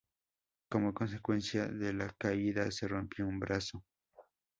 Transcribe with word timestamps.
Como 0.67 0.95
consecuencia 0.95 1.67
de 1.67 1.93
la 1.93 2.09
caída 2.17 2.71
se 2.71 2.87
rompió 2.87 3.27
un 3.27 3.37
brazo. 3.39 3.83